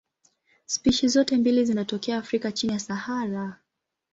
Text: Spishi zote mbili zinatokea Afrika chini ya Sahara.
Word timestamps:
Spishi 0.65 1.07
zote 1.07 1.37
mbili 1.37 1.65
zinatokea 1.65 2.17
Afrika 2.17 2.51
chini 2.51 2.73
ya 2.73 2.79
Sahara. 2.79 3.57